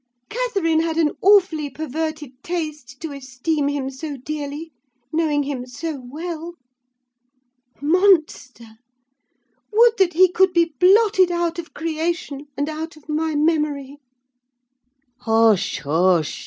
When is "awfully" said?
1.21-1.69